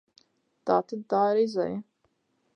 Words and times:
Tātad 0.69 1.03
tā 1.15 1.21
ir 1.35 1.43
izeja. 1.43 1.79